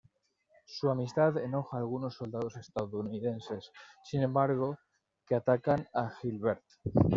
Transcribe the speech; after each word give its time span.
Su 0.65 0.89
amistad 0.89 1.37
enoja 1.37 1.77
a 1.77 1.79
algunos 1.81 2.15
soldados 2.15 2.57
estadounidenses, 2.57 3.71
sin 4.03 4.23
embargo, 4.23 4.79
que 5.27 5.35
atacan 5.35 5.87
a 5.93 6.09
Gilbert. 6.09 6.63